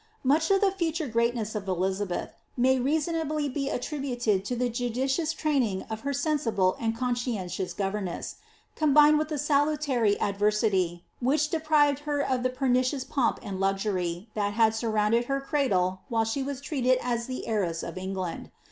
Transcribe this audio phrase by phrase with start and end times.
[0.23, 5.31] Much of the future greatness of Elizabeth may reasonably be attri buted to the judicious
[5.31, 8.37] training of her sensible and conscientious go Temess,
[8.75, 14.53] combined with the salutary adversity, which deprived her of the pernicious pomp and luxury that
[14.53, 18.49] had surrounded her cradle while fbe was treated as the heiress of England.